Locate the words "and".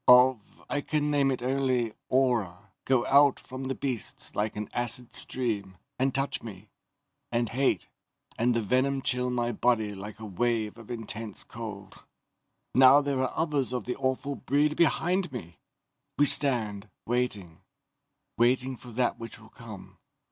5.99-6.11, 7.31-7.47, 8.35-8.55